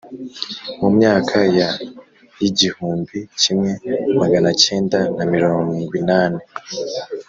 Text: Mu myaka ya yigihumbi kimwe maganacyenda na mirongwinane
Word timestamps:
Mu 0.79 0.89
myaka 0.97 1.37
ya 1.59 1.69
yigihumbi 2.41 3.17
kimwe 3.41 3.71
maganacyenda 4.19 4.97
na 5.17 5.23
mirongwinane 5.33 6.41